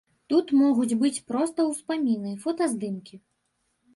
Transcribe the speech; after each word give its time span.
Тут 0.31 0.51
могуць 0.61 0.97
быць 1.01 1.23
проста 1.29 1.67
ўспаміны, 1.67 2.31
фотаздымкі. 2.45 3.21